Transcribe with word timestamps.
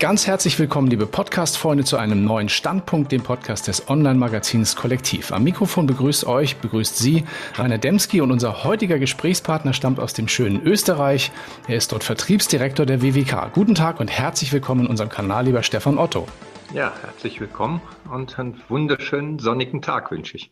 Ganz 0.00 0.26
herzlich 0.26 0.58
willkommen, 0.58 0.88
liebe 0.88 1.06
Podcast-Freunde, 1.06 1.84
zu 1.84 1.96
einem 1.96 2.24
neuen 2.24 2.48
Standpunkt, 2.48 3.12
dem 3.12 3.22
Podcast 3.22 3.68
des 3.68 3.88
Online-Magazins 3.88 4.74
Kollektiv. 4.74 5.30
Am 5.30 5.44
Mikrofon 5.44 5.86
begrüßt 5.86 6.26
euch, 6.26 6.56
begrüßt 6.56 6.98
Sie 6.98 7.24
Rainer 7.54 7.78
Demski 7.78 8.20
und 8.20 8.32
unser 8.32 8.64
heutiger 8.64 8.98
Gesprächspartner 8.98 9.72
stammt 9.72 10.00
aus 10.00 10.12
dem 10.12 10.26
schönen 10.26 10.60
Österreich. 10.62 11.30
Er 11.68 11.76
ist 11.76 11.92
dort 11.92 12.02
Vertriebsdirektor 12.02 12.86
der 12.86 13.02
WWK. 13.02 13.52
Guten 13.52 13.76
Tag 13.76 14.00
und 14.00 14.10
herzlich 14.10 14.52
willkommen 14.52 14.82
in 14.82 14.88
unserem 14.88 15.10
Kanal, 15.10 15.44
lieber 15.46 15.62
Stefan 15.62 15.96
Otto. 15.96 16.26
Ja, 16.72 16.92
herzlich 17.02 17.40
willkommen 17.40 17.80
und 18.10 18.38
einen 18.38 18.60
wunderschönen 18.68 19.38
sonnigen 19.38 19.82
Tag 19.82 20.10
wünsche 20.10 20.36
ich. 20.36 20.50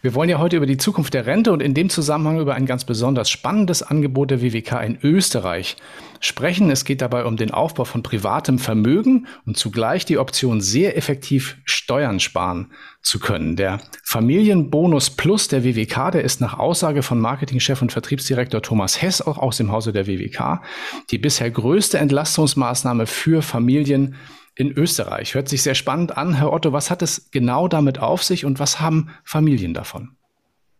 Wir 0.00 0.14
wollen 0.14 0.28
ja 0.28 0.38
heute 0.38 0.56
über 0.56 0.66
die 0.66 0.76
Zukunft 0.76 1.14
der 1.14 1.26
Rente 1.26 1.52
und 1.52 1.60
in 1.60 1.74
dem 1.74 1.88
Zusammenhang 1.88 2.40
über 2.40 2.54
ein 2.54 2.66
ganz 2.66 2.84
besonders 2.84 3.30
spannendes 3.30 3.82
Angebot 3.82 4.30
der 4.30 4.42
WWK 4.42 4.82
in 4.82 4.98
Österreich 5.02 5.76
sprechen. 6.20 6.70
Es 6.70 6.84
geht 6.84 7.00
dabei 7.00 7.24
um 7.26 7.36
den 7.36 7.52
Aufbau 7.52 7.84
von 7.84 8.02
privatem 8.02 8.58
Vermögen 8.58 9.26
und 9.46 9.56
zugleich 9.56 10.04
die 10.04 10.18
Option, 10.18 10.60
sehr 10.60 10.96
effektiv 10.96 11.58
Steuern 11.64 12.18
sparen 12.18 12.72
zu 13.02 13.20
können. 13.20 13.54
Der 13.56 13.80
Familienbonus 14.04 15.10
Plus 15.10 15.48
der 15.48 15.64
WWK, 15.64 16.12
der 16.12 16.24
ist 16.24 16.40
nach 16.40 16.58
Aussage 16.58 17.02
von 17.02 17.20
Marketingchef 17.20 17.82
und 17.82 17.92
Vertriebsdirektor 17.92 18.62
Thomas 18.62 19.00
Hess 19.00 19.20
auch 19.20 19.38
aus 19.38 19.58
dem 19.58 19.70
Hause 19.70 19.92
der 19.92 20.06
WWK 20.06 20.62
die 21.10 21.18
bisher 21.18 21.50
größte 21.50 21.98
Entlastungsmaßnahme 21.98 23.06
für 23.06 23.42
Familien 23.42 24.16
in 24.54 24.70
Österreich. 24.72 25.34
Hört 25.34 25.48
sich 25.48 25.62
sehr 25.62 25.74
spannend 25.74 26.16
an. 26.16 26.34
Herr 26.34 26.52
Otto, 26.52 26.72
was 26.72 26.90
hat 26.90 27.02
es 27.02 27.30
genau 27.30 27.68
damit 27.68 27.98
auf 27.98 28.22
sich 28.22 28.44
und 28.44 28.58
was 28.58 28.80
haben 28.80 29.10
Familien 29.24 29.74
davon? 29.74 30.16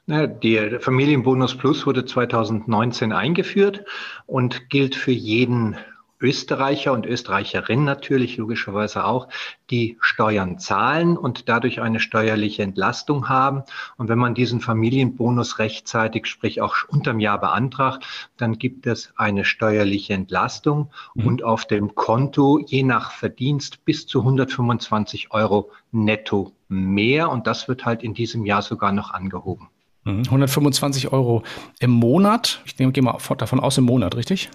Der 0.08 0.80
Familienbonus 0.80 1.56
Plus 1.56 1.86
wurde 1.86 2.04
2019 2.04 3.12
eingeführt 3.12 3.84
und 4.26 4.68
gilt 4.68 4.96
für 4.96 5.12
jeden 5.12 5.76
Österreicher 6.22 6.92
und 6.92 7.04
Österreicherinnen 7.04 7.84
natürlich 7.84 8.36
logischerweise 8.36 9.04
auch, 9.04 9.28
die 9.70 9.98
Steuern 10.00 10.58
zahlen 10.58 11.16
und 11.16 11.48
dadurch 11.48 11.80
eine 11.80 11.98
steuerliche 11.98 12.62
Entlastung 12.62 13.28
haben. 13.28 13.64
Und 13.96 14.08
wenn 14.08 14.18
man 14.18 14.34
diesen 14.34 14.60
Familienbonus 14.60 15.58
rechtzeitig, 15.58 16.26
sprich 16.26 16.60
auch 16.60 16.76
unterm 16.88 17.20
Jahr 17.20 17.40
beantragt, 17.40 18.04
dann 18.36 18.58
gibt 18.58 18.86
es 18.86 19.12
eine 19.16 19.44
steuerliche 19.44 20.14
Entlastung 20.14 20.90
mhm. 21.14 21.26
und 21.26 21.42
auf 21.42 21.66
dem 21.66 21.94
Konto 21.94 22.60
je 22.64 22.84
nach 22.84 23.10
Verdienst 23.10 23.84
bis 23.84 24.06
zu 24.06 24.20
125 24.20 25.32
Euro 25.32 25.70
netto 25.90 26.52
mehr. 26.68 27.30
Und 27.30 27.46
das 27.46 27.66
wird 27.66 27.84
halt 27.84 28.02
in 28.02 28.14
diesem 28.14 28.46
Jahr 28.46 28.62
sogar 28.62 28.92
noch 28.92 29.10
angehoben. 29.10 29.68
125 30.04 31.04
mhm. 31.04 31.12
Euro 31.12 31.42
im 31.80 31.90
Monat. 31.90 32.60
Ich 32.64 32.76
gehe 32.76 33.02
mal 33.02 33.18
davon 33.38 33.60
aus, 33.60 33.78
im 33.78 33.84
Monat, 33.84 34.16
richtig? 34.16 34.50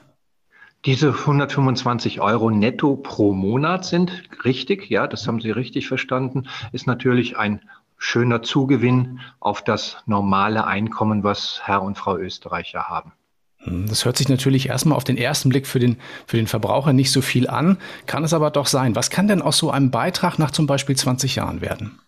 Diese 0.86 1.10
125 1.10 2.22
Euro 2.22 2.50
netto 2.50 2.96
pro 2.96 3.34
Monat 3.34 3.84
sind 3.84 4.24
richtig, 4.46 4.90
ja, 4.90 5.08
das 5.08 5.28
haben 5.28 5.42
Sie 5.42 5.52
richtig 5.52 5.88
verstanden, 5.88 6.48
ist 6.72 6.88
natürlich 6.88 7.38
ein 7.38 7.62
schöner 7.98 8.44
Zugewinn 8.44 9.20
auf 9.40 9.64
das 9.64 9.98
normale 10.06 10.66
Einkommen, 10.66 11.24
was 11.24 11.62
Herr 11.64 11.82
und 11.82 11.98
Frau 11.98 12.18
Österreicher 12.18 12.84
haben. 12.88 13.12
Hm, 13.60 13.88
das 13.88 14.06
hört 14.06 14.18
sich 14.18 14.30
natürlich 14.30 14.70
erstmal 14.70 14.96
auf 14.96 15.04
den 15.04 15.18
ersten 15.18 15.50
Blick 15.50 15.68
für 15.68 15.80
den, 15.80 15.98
für 16.26 16.38
den 16.38 16.48
Verbraucher 16.48 16.94
nicht 16.94 17.12
so 17.12 17.22
viel 17.22 17.50
an, 17.50 17.78
kann 18.06 18.24
es 18.24 18.34
aber 18.34 18.52
doch 18.52 18.68
sein. 18.68 18.96
Was 18.96 19.10
kann 19.10 19.28
denn 19.28 19.42
aus 19.42 19.58
so 19.58 19.72
einem 19.72 19.92
Beitrag 19.92 20.38
nach 20.38 20.52
zum 20.52 20.68
Beispiel 20.68 20.96
20 20.96 21.36
Jahren 21.36 21.62
werden? 21.62 22.00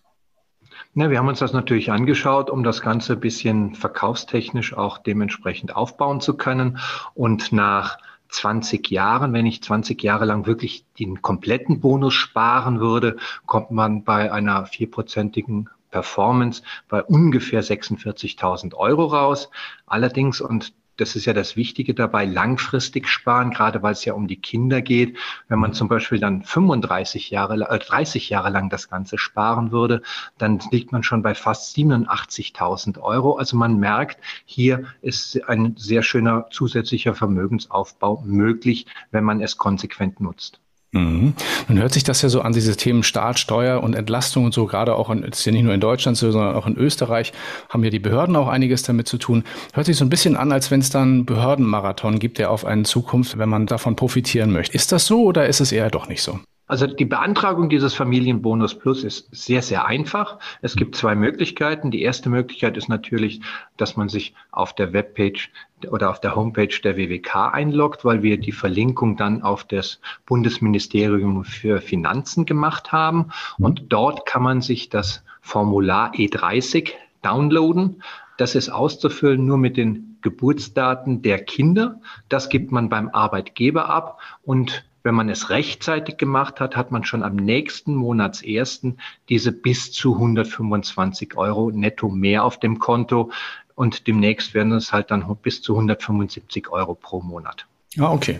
Na, 0.92 1.08
wir 1.08 1.18
haben 1.18 1.28
uns 1.28 1.38
das 1.38 1.52
natürlich 1.52 1.92
angeschaut, 1.92 2.50
um 2.50 2.64
das 2.64 2.80
Ganze 2.80 3.12
ein 3.12 3.20
bisschen 3.20 3.74
verkaufstechnisch 3.74 4.74
auch 4.74 4.98
dementsprechend 4.98 5.76
aufbauen 5.76 6.20
zu 6.20 6.36
können. 6.36 6.78
Und 7.14 7.52
nach 7.52 7.98
20 8.30 8.90
Jahren, 8.90 9.32
wenn 9.32 9.46
ich 9.46 9.62
20 9.62 10.02
Jahre 10.02 10.24
lang 10.24 10.46
wirklich 10.46 10.84
den 10.98 11.22
kompletten 11.22 11.80
Bonus 11.80 12.14
sparen 12.14 12.80
würde, 12.80 13.16
kommt 13.46 13.70
man 13.70 14.04
bei 14.04 14.32
einer 14.32 14.66
vierprozentigen 14.66 15.68
Performance 15.90 16.62
bei 16.88 17.02
ungefähr 17.02 17.62
46.000 17.62 18.74
Euro 18.74 19.06
raus. 19.06 19.50
Allerdings, 19.86 20.40
und 20.40 20.72
das 21.00 21.16
ist 21.16 21.24
ja 21.24 21.32
das 21.32 21.56
Wichtige 21.56 21.94
dabei, 21.94 22.24
langfristig 22.24 23.08
sparen, 23.08 23.50
gerade 23.50 23.82
weil 23.82 23.92
es 23.92 24.04
ja 24.04 24.12
um 24.12 24.28
die 24.28 24.40
Kinder 24.40 24.82
geht. 24.82 25.16
Wenn 25.48 25.58
man 25.58 25.72
zum 25.72 25.88
Beispiel 25.88 26.20
dann 26.20 26.42
35 26.42 27.30
Jahre, 27.30 27.54
äh, 27.68 27.78
30 27.78 28.28
Jahre 28.30 28.50
lang 28.50 28.68
das 28.68 28.88
Ganze 28.88 29.18
sparen 29.18 29.72
würde, 29.72 30.02
dann 30.38 30.60
liegt 30.70 30.92
man 30.92 31.02
schon 31.02 31.22
bei 31.22 31.34
fast 31.34 31.74
87.000 31.76 32.98
Euro. 32.98 33.36
Also 33.36 33.56
man 33.56 33.78
merkt, 33.78 34.20
hier 34.44 34.84
ist 35.02 35.42
ein 35.48 35.74
sehr 35.76 36.02
schöner 36.02 36.46
zusätzlicher 36.50 37.14
Vermögensaufbau 37.14 38.22
möglich, 38.26 38.86
wenn 39.10 39.24
man 39.24 39.40
es 39.40 39.56
konsequent 39.56 40.20
nutzt. 40.20 40.60
Mhm. 40.92 41.34
Nun 41.68 41.78
hört 41.78 41.92
sich 41.92 42.02
das 42.02 42.20
ja 42.22 42.28
so 42.28 42.40
an, 42.40 42.52
diese 42.52 42.76
Themen 42.76 43.04
Staat, 43.04 43.38
Steuer 43.38 43.80
und 43.82 43.94
Entlastung 43.94 44.44
und 44.44 44.52
so, 44.52 44.66
gerade 44.66 44.96
auch 44.96 45.08
in, 45.10 45.22
ist 45.22 45.44
ja 45.44 45.52
nicht 45.52 45.62
nur 45.62 45.72
in 45.72 45.80
Deutschland 45.80 46.16
so, 46.16 46.30
sondern 46.32 46.56
auch 46.56 46.66
in 46.66 46.76
Österreich 46.76 47.32
haben 47.68 47.84
ja 47.84 47.90
die 47.90 48.00
Behörden 48.00 48.34
auch 48.34 48.48
einiges 48.48 48.82
damit 48.82 49.06
zu 49.06 49.16
tun. 49.16 49.44
Hört 49.72 49.86
sich 49.86 49.96
so 49.96 50.04
ein 50.04 50.10
bisschen 50.10 50.36
an, 50.36 50.50
als 50.50 50.70
wenn 50.72 50.80
es 50.80 50.90
dann 50.90 51.26
Behördenmarathon 51.26 52.18
gibt, 52.18 52.38
der 52.38 52.50
auf 52.50 52.64
einen 52.64 52.84
Zukunft, 52.84 53.38
wenn 53.38 53.48
man 53.48 53.66
davon 53.66 53.94
profitieren 53.94 54.50
möchte. 54.50 54.74
Ist 54.74 54.90
das 54.90 55.06
so 55.06 55.22
oder 55.22 55.46
ist 55.46 55.60
es 55.60 55.70
eher 55.70 55.90
doch 55.90 56.08
nicht 56.08 56.22
so? 56.22 56.40
Also 56.70 56.86
die 56.86 57.04
Beantragung 57.04 57.68
dieses 57.68 57.94
Familienbonus 57.94 58.78
Plus 58.78 59.02
ist 59.02 59.28
sehr, 59.32 59.60
sehr 59.60 59.86
einfach. 59.86 60.38
Es 60.62 60.76
gibt 60.76 60.94
zwei 60.94 61.16
Möglichkeiten. 61.16 61.90
Die 61.90 62.00
erste 62.00 62.28
Möglichkeit 62.30 62.76
ist 62.76 62.88
natürlich, 62.88 63.40
dass 63.76 63.96
man 63.96 64.08
sich 64.08 64.34
auf 64.52 64.72
der 64.72 64.92
Webpage 64.92 65.50
oder 65.90 66.10
auf 66.10 66.20
der 66.20 66.36
Homepage 66.36 66.80
der 66.84 66.96
WWK 66.96 67.52
einloggt, 67.52 68.04
weil 68.04 68.22
wir 68.22 68.38
die 68.38 68.52
Verlinkung 68.52 69.16
dann 69.16 69.42
auf 69.42 69.64
das 69.64 70.00
Bundesministerium 70.26 71.42
für 71.42 71.80
Finanzen 71.80 72.46
gemacht 72.46 72.92
haben. 72.92 73.32
Und 73.58 73.86
dort 73.88 74.24
kann 74.24 74.44
man 74.44 74.60
sich 74.60 74.88
das 74.88 75.24
Formular 75.40 76.14
E30 76.14 76.92
downloaden. 77.22 78.00
Das 78.36 78.54
ist 78.54 78.68
auszufüllen 78.68 79.44
nur 79.44 79.58
mit 79.58 79.76
den 79.76 80.18
Geburtsdaten 80.22 81.22
der 81.22 81.42
Kinder. 81.42 82.00
Das 82.28 82.48
gibt 82.48 82.70
man 82.70 82.88
beim 82.88 83.08
Arbeitgeber 83.08 83.90
ab 83.90 84.20
und 84.44 84.84
wenn 85.02 85.14
man 85.14 85.28
es 85.28 85.50
rechtzeitig 85.50 86.16
gemacht 86.16 86.60
hat, 86.60 86.76
hat 86.76 86.90
man 86.90 87.04
schon 87.04 87.22
am 87.22 87.36
nächsten 87.36 87.94
Monatsersten 87.94 88.98
diese 89.28 89.52
bis 89.52 89.92
zu 89.92 90.14
125 90.14 91.36
Euro 91.36 91.70
netto 91.70 92.08
mehr 92.08 92.44
auf 92.44 92.60
dem 92.60 92.78
Konto 92.78 93.30
und 93.74 94.06
demnächst 94.06 94.52
werden 94.54 94.72
es 94.72 94.92
halt 94.92 95.10
dann 95.10 95.24
bis 95.42 95.62
zu 95.62 95.74
175 95.74 96.68
Euro 96.70 96.94
pro 96.94 97.22
Monat. 97.22 97.66
Ah, 97.98 98.12
okay. 98.12 98.38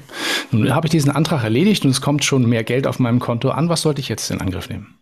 Nun 0.52 0.74
habe 0.74 0.86
ich 0.86 0.90
diesen 0.90 1.10
Antrag 1.10 1.42
erledigt 1.42 1.84
und 1.84 1.90
es 1.90 2.00
kommt 2.00 2.24
schon 2.24 2.48
mehr 2.48 2.62
Geld 2.62 2.86
auf 2.86 2.98
meinem 2.98 3.18
Konto 3.18 3.50
an. 3.50 3.68
Was 3.68 3.82
sollte 3.82 4.00
ich 4.00 4.08
jetzt 4.08 4.30
in 4.30 4.40
Angriff 4.40 4.68
nehmen? 4.68 4.99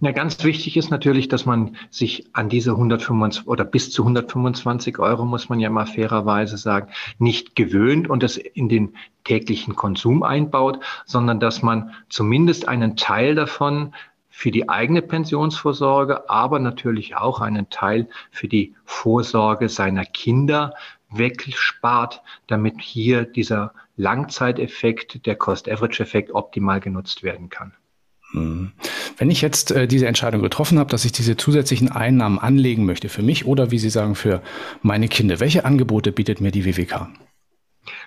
Na, 0.00 0.12
ganz 0.12 0.42
wichtig 0.44 0.76
ist 0.76 0.90
natürlich, 0.90 1.28
dass 1.28 1.46
man 1.46 1.76
sich 1.90 2.28
an 2.32 2.48
diese 2.48 2.72
125 2.72 3.46
oder 3.46 3.64
bis 3.64 3.90
zu 3.90 4.02
125 4.02 4.98
Euro, 4.98 5.24
muss 5.24 5.48
man 5.48 5.60
ja 5.60 5.70
mal 5.70 5.86
fairerweise 5.86 6.56
sagen, 6.58 6.90
nicht 7.18 7.56
gewöhnt 7.56 8.08
und 8.08 8.22
das 8.22 8.36
in 8.36 8.68
den 8.68 8.94
täglichen 9.24 9.76
Konsum 9.76 10.22
einbaut, 10.22 10.80
sondern 11.06 11.40
dass 11.40 11.62
man 11.62 11.92
zumindest 12.08 12.68
einen 12.68 12.96
Teil 12.96 13.34
davon 13.34 13.94
für 14.28 14.50
die 14.50 14.68
eigene 14.68 15.00
Pensionsvorsorge, 15.00 16.28
aber 16.28 16.58
natürlich 16.58 17.14
auch 17.14 17.40
einen 17.40 17.70
Teil 17.70 18.08
für 18.32 18.48
die 18.48 18.74
Vorsorge 18.84 19.68
seiner 19.68 20.04
Kinder 20.04 20.74
wegspart, 21.10 22.20
damit 22.48 22.80
hier 22.80 23.24
dieser 23.24 23.72
Langzeiteffekt, 23.96 25.24
der 25.26 25.36
Cost-Average-Effekt 25.36 26.32
optimal 26.32 26.80
genutzt 26.80 27.22
werden 27.22 27.48
kann. 27.48 27.74
Mhm. 28.34 28.72
Wenn 29.16 29.30
ich 29.30 29.40
jetzt 29.40 29.70
äh, 29.70 29.86
diese 29.86 30.06
Entscheidung 30.06 30.42
getroffen 30.42 30.78
habe, 30.78 30.90
dass 30.90 31.04
ich 31.04 31.12
diese 31.12 31.36
zusätzlichen 31.36 31.90
Einnahmen 31.90 32.38
anlegen 32.38 32.84
möchte 32.84 33.08
für 33.08 33.22
mich 33.22 33.46
oder 33.46 33.70
wie 33.70 33.78
Sie 33.78 33.90
sagen 33.90 34.14
für 34.14 34.42
meine 34.82 35.08
Kinder, 35.08 35.40
welche 35.40 35.64
Angebote 35.64 36.12
bietet 36.12 36.40
mir 36.40 36.50
die 36.50 36.64
WWK? 36.64 37.08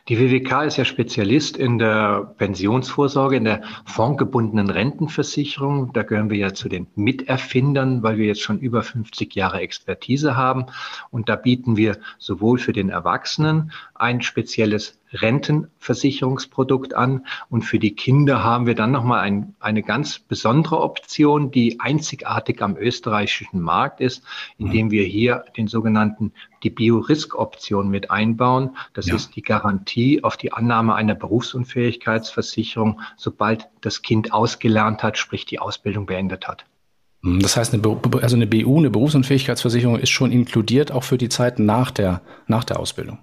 Die 0.09 0.17
WWK 0.17 0.63
ist 0.63 0.77
ja 0.77 0.85
Spezialist 0.85 1.55
in 1.55 1.77
der 1.77 2.33
Pensionsvorsorge, 2.37 3.35
in 3.35 3.43
der 3.43 3.61
fondgebundenen 3.85 4.69
Rentenversicherung. 4.69 5.93
Da 5.93 6.03
gehören 6.03 6.29
wir 6.29 6.37
ja 6.37 6.53
zu 6.53 6.67
den 6.67 6.87
Miterfindern, 6.95 8.01
weil 8.03 8.17
wir 8.17 8.25
jetzt 8.25 8.41
schon 8.41 8.59
über 8.59 8.81
50 8.81 9.35
Jahre 9.35 9.59
Expertise 9.59 10.35
haben. 10.35 10.65
Und 11.11 11.29
da 11.29 11.35
bieten 11.35 11.77
wir 11.77 11.97
sowohl 12.17 12.57
für 12.57 12.73
den 12.73 12.89
Erwachsenen 12.89 13.71
ein 13.95 14.21
spezielles 14.21 14.97
Rentenversicherungsprodukt 15.13 16.93
an. 16.93 17.25
Und 17.49 17.63
für 17.63 17.79
die 17.79 17.95
Kinder 17.95 18.43
haben 18.43 18.65
wir 18.65 18.75
dann 18.75 18.91
nochmal 18.91 19.21
ein, 19.21 19.55
eine 19.59 19.83
ganz 19.83 20.19
besondere 20.19 20.81
Option, 20.81 21.51
die 21.51 21.79
einzigartig 21.79 22.61
am 22.61 22.77
österreichischen 22.77 23.61
Markt 23.61 24.01
ist, 24.01 24.23
indem 24.57 24.91
wir 24.91 25.03
hier 25.03 25.45
den 25.55 25.67
sogenannten 25.67 26.33
die 26.63 26.69
Bio-Risk-Option 26.69 27.89
mit 27.89 28.11
einbauen. 28.11 28.75
Das 28.93 29.07
ja. 29.07 29.15
ist 29.15 29.35
die 29.35 29.41
Garantie 29.41 30.23
auf 30.23 30.37
die 30.37 30.51
Annahme 30.53 30.95
einer 30.95 31.15
Berufsunfähigkeitsversicherung, 31.15 33.01
sobald 33.15 33.67
das 33.81 34.01
Kind 34.01 34.33
ausgelernt 34.33 35.03
hat, 35.03 35.17
sprich 35.17 35.45
die 35.45 35.59
Ausbildung 35.59 36.05
beendet 36.05 36.47
hat. 36.47 36.65
Hm, 37.23 37.39
das 37.39 37.57
heißt, 37.57 37.73
eine, 37.73 37.83
also 38.21 38.35
eine 38.35 38.47
BU, 38.47 38.77
eine 38.77 38.89
Berufsunfähigkeitsversicherung 38.89 39.99
ist 39.99 40.09
schon 40.09 40.31
inkludiert, 40.31 40.91
auch 40.91 41.03
für 41.03 41.17
die 41.17 41.29
Zeit 41.29 41.59
nach 41.59 41.91
der, 41.91 42.21
nach 42.47 42.63
der 42.63 42.79
Ausbildung. 42.79 43.19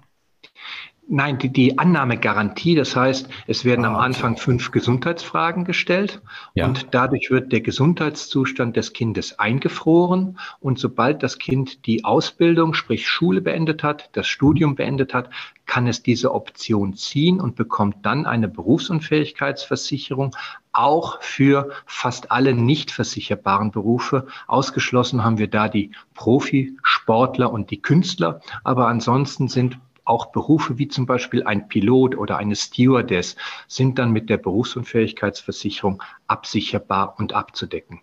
Nein, 1.07 1.37
die, 1.37 1.49
die 1.49 1.77
Annahmegarantie, 1.77 2.73
das 2.73 2.95
heißt, 2.95 3.29
es 3.45 3.63
werden 3.63 3.85
ah, 3.85 3.89
am 3.89 3.95
Anfang 3.95 4.37
fünf 4.37 4.71
Gesundheitsfragen 4.71 5.63
gestellt 5.63 6.21
ja. 6.55 6.65
und 6.65 6.87
dadurch 6.95 7.29
wird 7.29 7.51
der 7.51 7.61
Gesundheitszustand 7.61 8.75
des 8.75 8.91
Kindes 8.91 9.37
eingefroren 9.37 10.39
und 10.59 10.79
sobald 10.79 11.21
das 11.21 11.37
Kind 11.37 11.85
die 11.85 12.03
Ausbildung, 12.05 12.73
sprich 12.73 13.07
Schule 13.07 13.41
beendet 13.41 13.83
hat, 13.83 14.09
das 14.13 14.27
Studium 14.27 14.73
beendet 14.73 15.13
hat, 15.13 15.29
kann 15.67 15.85
es 15.85 16.01
diese 16.01 16.33
Option 16.33 16.95
ziehen 16.95 17.39
und 17.39 17.55
bekommt 17.55 17.97
dann 18.03 18.25
eine 18.25 18.47
Berufsunfähigkeitsversicherung, 18.47 20.35
auch 20.73 21.21
für 21.21 21.69
fast 21.85 22.31
alle 22.31 22.53
nicht 22.53 22.89
versicherbaren 22.89 23.71
Berufe. 23.71 24.25
Ausgeschlossen 24.47 25.23
haben 25.23 25.37
wir 25.37 25.49
da 25.49 25.69
die 25.69 25.91
Profisportler 26.15 27.51
und 27.51 27.69
die 27.69 27.81
Künstler, 27.81 28.41
aber 28.63 28.87
ansonsten 28.87 29.47
sind 29.47 29.77
auch 30.05 30.27
Berufe 30.27 30.77
wie 30.77 30.87
zum 30.87 31.05
Beispiel 31.05 31.43
ein 31.43 31.67
Pilot 31.67 32.15
oder 32.15 32.37
eine 32.37 32.55
Stewardess 32.55 33.35
sind 33.67 33.99
dann 33.99 34.11
mit 34.11 34.29
der 34.29 34.37
Berufsunfähigkeitsversicherung 34.37 36.01
absicherbar 36.27 37.15
und 37.17 37.33
abzudecken. 37.33 38.01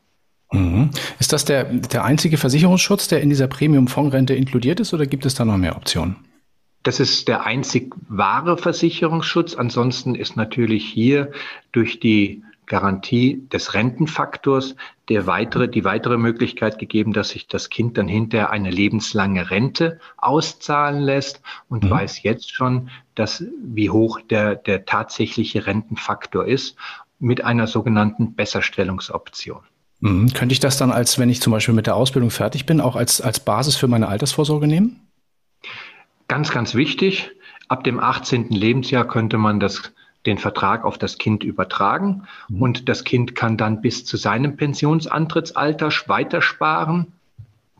Mhm. 0.52 0.90
Ist 1.18 1.32
das 1.32 1.44
der, 1.44 1.64
der 1.64 2.04
einzige 2.04 2.36
Versicherungsschutz, 2.36 3.08
der 3.08 3.22
in 3.22 3.30
dieser 3.30 3.46
Premium-Fondsrente 3.46 4.34
inkludiert 4.34 4.80
ist 4.80 4.92
oder 4.92 5.06
gibt 5.06 5.24
es 5.24 5.34
da 5.34 5.44
noch 5.44 5.56
mehr 5.56 5.76
Optionen? 5.76 6.16
Das 6.82 6.98
ist 6.98 7.28
der 7.28 7.46
einzig 7.46 7.94
wahre 8.08 8.58
Versicherungsschutz. 8.58 9.54
Ansonsten 9.54 10.14
ist 10.14 10.36
natürlich 10.36 10.84
hier 10.84 11.30
durch 11.70 12.00
die 12.00 12.42
Garantie 12.66 13.42
des 13.52 13.74
Rentenfaktors 13.74 14.76
der 15.08 15.26
weitere, 15.26 15.68
die 15.68 15.84
weitere 15.84 16.16
Möglichkeit 16.16 16.78
gegeben, 16.78 17.12
dass 17.12 17.30
sich 17.30 17.46
das 17.48 17.70
Kind 17.70 17.98
dann 17.98 18.08
hinterher 18.08 18.50
eine 18.50 18.70
lebenslange 18.70 19.50
Rente 19.50 19.98
auszahlen 20.16 21.02
lässt 21.02 21.42
und 21.68 21.84
mhm. 21.84 21.90
weiß 21.90 22.22
jetzt 22.22 22.52
schon, 22.52 22.90
dass 23.14 23.44
wie 23.62 23.90
hoch 23.90 24.20
der, 24.20 24.54
der 24.54 24.84
tatsächliche 24.84 25.66
Rentenfaktor 25.66 26.46
ist 26.46 26.76
mit 27.18 27.44
einer 27.44 27.66
sogenannten 27.66 28.34
Besserstellungsoption. 28.34 29.60
Mhm. 30.00 30.32
Könnte 30.32 30.52
ich 30.52 30.60
das 30.60 30.76
dann 30.76 30.90
als, 30.90 31.18
wenn 31.18 31.30
ich 31.30 31.40
zum 31.40 31.52
Beispiel 31.52 31.74
mit 31.74 31.86
der 31.86 31.96
Ausbildung 31.96 32.30
fertig 32.30 32.66
bin, 32.66 32.80
auch 32.80 32.96
als, 32.96 33.20
als 33.20 33.40
Basis 33.40 33.76
für 33.76 33.88
meine 33.88 34.08
Altersvorsorge 34.08 34.66
nehmen? 34.66 35.00
Ganz, 36.28 36.50
ganz 36.50 36.74
wichtig. 36.74 37.30
Ab 37.68 37.84
dem 37.84 38.00
18. 38.00 38.48
Lebensjahr 38.48 39.06
könnte 39.06 39.38
man 39.38 39.60
das 39.60 39.92
den 40.26 40.38
Vertrag 40.38 40.84
auf 40.84 40.98
das 40.98 41.18
Kind 41.18 41.44
übertragen 41.44 42.26
mhm. 42.48 42.62
und 42.62 42.88
das 42.88 43.04
Kind 43.04 43.34
kann 43.34 43.56
dann 43.56 43.80
bis 43.80 44.04
zu 44.04 44.16
seinem 44.16 44.56
Pensionsantrittsalter 44.56 45.90
weitersparen. 46.06 47.12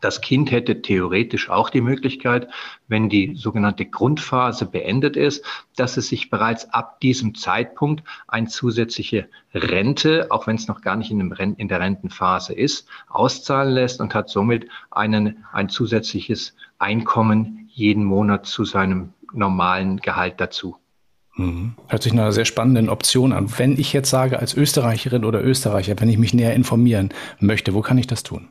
Das 0.01 0.19
Kind 0.19 0.51
hätte 0.51 0.81
theoretisch 0.81 1.49
auch 1.49 1.69
die 1.69 1.79
Möglichkeit, 1.79 2.49
wenn 2.89 3.07
die 3.07 3.35
sogenannte 3.35 3.85
Grundphase 3.85 4.65
beendet 4.65 5.15
ist, 5.15 5.45
dass 5.77 5.95
es 5.95 6.09
sich 6.09 6.29
bereits 6.29 6.69
ab 6.73 6.99
diesem 6.99 7.35
Zeitpunkt 7.35 8.03
eine 8.27 8.47
zusätzliche 8.47 9.29
Rente, 9.53 10.27
auch 10.29 10.45
wenn 10.45 10.57
es 10.57 10.67
noch 10.67 10.81
gar 10.81 10.97
nicht 10.97 11.09
in, 11.09 11.31
Rent 11.31 11.57
in 11.57 11.69
der 11.69 11.79
Rentenphase 11.79 12.53
ist, 12.53 12.89
auszahlen 13.07 13.73
lässt 13.73 14.01
und 14.01 14.13
hat 14.13 14.27
somit 14.27 14.67
einen, 14.91 15.45
ein 15.53 15.69
zusätzliches 15.69 16.53
Einkommen 16.79 17.69
jeden 17.71 18.03
Monat 18.03 18.45
zu 18.45 18.65
seinem 18.65 19.13
normalen 19.31 20.01
Gehalt 20.01 20.41
dazu. 20.41 20.75
Mhm. 21.35 21.73
Hört 21.87 22.03
sich 22.03 22.13
nach 22.13 22.23
einer 22.23 22.31
sehr 22.31 22.45
spannenden 22.45 22.89
Option 22.89 23.33
an. 23.33 23.51
Wenn 23.57 23.79
ich 23.79 23.93
jetzt 23.93 24.09
sage, 24.09 24.39
als 24.39 24.53
Österreicherin 24.53 25.25
oder 25.25 25.43
Österreicher, 25.43 25.99
wenn 25.99 26.09
ich 26.09 26.17
mich 26.17 26.33
näher 26.33 26.53
informieren 26.53 27.09
möchte, 27.39 27.73
wo 27.73 27.81
kann 27.81 27.97
ich 27.97 28.07
das 28.07 28.23
tun? 28.23 28.49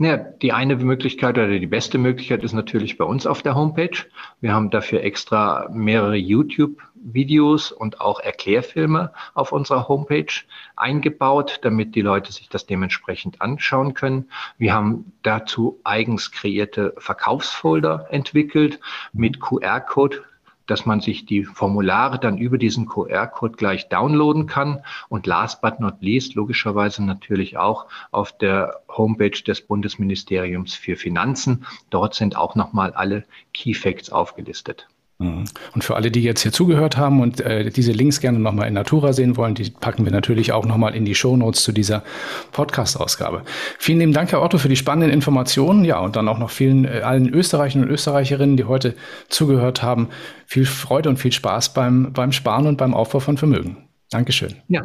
Ja, 0.00 0.16
die 0.16 0.52
eine 0.52 0.76
Möglichkeit 0.76 1.38
oder 1.38 1.58
die 1.58 1.66
beste 1.66 1.98
Möglichkeit 1.98 2.44
ist 2.44 2.52
natürlich 2.52 2.98
bei 2.98 3.04
uns 3.04 3.26
auf 3.26 3.42
der 3.42 3.56
Homepage. 3.56 4.06
Wir 4.40 4.52
haben 4.52 4.70
dafür 4.70 5.02
extra 5.02 5.68
mehrere 5.72 6.14
YouTube-Videos 6.14 7.72
und 7.72 8.00
auch 8.00 8.20
Erklärfilme 8.20 9.12
auf 9.34 9.50
unserer 9.50 9.88
Homepage 9.88 10.32
eingebaut, 10.76 11.58
damit 11.62 11.96
die 11.96 12.02
Leute 12.02 12.30
sich 12.30 12.48
das 12.48 12.64
dementsprechend 12.64 13.42
anschauen 13.42 13.94
können. 13.94 14.30
Wir 14.56 14.72
haben 14.72 15.12
dazu 15.24 15.80
eigens 15.82 16.30
kreierte 16.30 16.94
Verkaufsfolder 16.98 18.06
entwickelt 18.10 18.78
mit 19.12 19.40
QR-Code, 19.40 20.22
dass 20.68 20.86
man 20.86 21.00
sich 21.00 21.26
die 21.26 21.44
Formulare 21.44 22.20
dann 22.20 22.38
über 22.38 22.58
diesen 22.58 22.86
QR-Code 22.86 23.56
gleich 23.56 23.88
downloaden 23.88 24.46
kann. 24.46 24.84
Und 25.08 25.26
last 25.26 25.60
but 25.60 25.80
not 25.80 25.96
least, 26.00 26.34
logischerweise 26.34 27.04
natürlich 27.04 27.56
auch 27.56 27.86
auf 28.12 28.36
der 28.36 28.82
Homepage 28.88 29.42
des 29.44 29.62
Bundesministeriums 29.62 30.74
für 30.74 30.96
Finanzen. 30.96 31.66
Dort 31.90 32.14
sind 32.14 32.36
auch 32.36 32.54
nochmal 32.54 32.92
alle 32.92 33.24
Key 33.52 33.74
Facts 33.74 34.10
aufgelistet. 34.10 34.88
Mhm. 35.18 35.46
Und 35.74 35.82
für 35.82 35.96
alle, 35.96 36.12
die 36.12 36.22
jetzt 36.22 36.42
hier 36.42 36.52
zugehört 36.52 36.96
haben 36.96 37.20
und 37.20 37.40
äh, 37.40 37.70
diese 37.70 37.90
Links 37.90 38.20
gerne 38.20 38.38
nochmal 38.38 38.68
in 38.68 38.74
Natura 38.74 39.12
sehen 39.12 39.36
wollen, 39.36 39.56
die 39.56 39.68
packen 39.70 40.04
wir 40.04 40.12
natürlich 40.12 40.52
auch 40.52 40.64
nochmal 40.64 40.94
in 40.94 41.04
die 41.04 41.16
Show 41.16 41.36
Notes 41.36 41.64
zu 41.64 41.72
dieser 41.72 42.04
Podcast-Ausgabe. 42.52 43.42
Vielen 43.78 43.98
lieben 43.98 44.12
Dank, 44.12 44.30
Herr 44.30 44.42
Otto, 44.42 44.58
für 44.58 44.68
die 44.68 44.76
spannenden 44.76 45.10
Informationen. 45.10 45.84
Ja, 45.84 45.98
und 45.98 46.14
dann 46.14 46.28
auch 46.28 46.38
noch 46.38 46.50
vielen, 46.50 46.84
äh, 46.84 47.00
allen 47.02 47.28
Österreichern 47.28 47.82
und 47.82 47.90
Österreicherinnen, 47.90 48.56
die 48.56 48.64
heute 48.64 48.94
zugehört 49.28 49.82
haben. 49.82 50.08
Viel 50.46 50.66
Freude 50.66 51.08
und 51.08 51.16
viel 51.16 51.32
Spaß 51.32 51.74
beim, 51.74 52.12
beim 52.12 52.30
Sparen 52.30 52.68
und 52.68 52.76
beim 52.76 52.94
Aufbau 52.94 53.18
von 53.18 53.36
Vermögen. 53.36 53.88
Dankeschön. 54.10 54.54
Ja, 54.68 54.82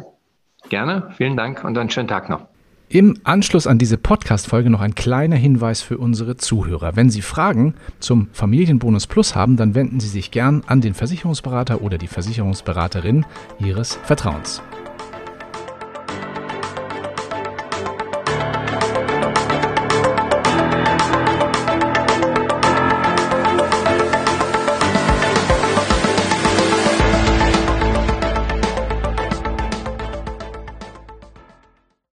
gerne. 0.68 1.10
Vielen 1.16 1.36
Dank 1.36 1.62
und 1.62 1.78
einen 1.78 1.90
schönen 1.90 2.08
Tag 2.08 2.28
noch. 2.28 2.53
Im 2.88 3.18
Anschluss 3.24 3.66
an 3.66 3.78
diese 3.78 3.96
Podcast-Folge 3.96 4.68
noch 4.68 4.80
ein 4.80 4.94
kleiner 4.94 5.36
Hinweis 5.36 5.80
für 5.80 5.96
unsere 5.96 6.36
Zuhörer. 6.36 6.96
Wenn 6.96 7.08
Sie 7.08 7.22
Fragen 7.22 7.74
zum 7.98 8.28
Familienbonus 8.32 9.06
Plus 9.06 9.34
haben, 9.34 9.56
dann 9.56 9.74
wenden 9.74 10.00
Sie 10.00 10.08
sich 10.08 10.30
gern 10.30 10.62
an 10.66 10.82
den 10.82 10.94
Versicherungsberater 10.94 11.80
oder 11.80 11.96
die 11.96 12.08
Versicherungsberaterin 12.08 13.24
Ihres 13.58 13.98
Vertrauens. 14.04 14.62